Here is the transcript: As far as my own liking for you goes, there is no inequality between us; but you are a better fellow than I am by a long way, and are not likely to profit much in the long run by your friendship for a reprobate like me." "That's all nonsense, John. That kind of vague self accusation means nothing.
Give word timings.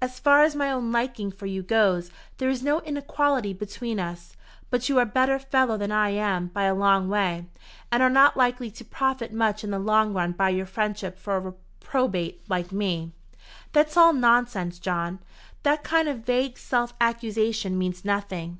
As 0.00 0.20
far 0.20 0.44
as 0.44 0.54
my 0.54 0.70
own 0.70 0.92
liking 0.92 1.32
for 1.32 1.46
you 1.46 1.60
goes, 1.60 2.12
there 2.38 2.48
is 2.48 2.62
no 2.62 2.82
inequality 2.82 3.52
between 3.52 3.98
us; 3.98 4.36
but 4.70 4.88
you 4.88 5.00
are 5.00 5.02
a 5.02 5.06
better 5.06 5.40
fellow 5.40 5.76
than 5.76 5.90
I 5.90 6.10
am 6.10 6.46
by 6.54 6.66
a 6.66 6.72
long 6.72 7.08
way, 7.08 7.46
and 7.90 8.00
are 8.00 8.08
not 8.08 8.36
likely 8.36 8.70
to 8.70 8.84
profit 8.84 9.32
much 9.32 9.64
in 9.64 9.72
the 9.72 9.80
long 9.80 10.14
run 10.14 10.30
by 10.30 10.50
your 10.50 10.66
friendship 10.66 11.18
for 11.18 11.36
a 11.36 11.40
reprobate 11.40 12.44
like 12.48 12.70
me." 12.70 13.10
"That's 13.72 13.96
all 13.96 14.12
nonsense, 14.12 14.78
John. 14.78 15.18
That 15.64 15.82
kind 15.82 16.06
of 16.06 16.20
vague 16.24 16.58
self 16.58 16.94
accusation 17.00 17.76
means 17.76 18.04
nothing. 18.04 18.58